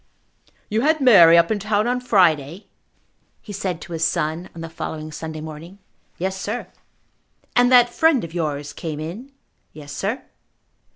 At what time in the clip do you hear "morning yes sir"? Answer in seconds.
5.41-6.65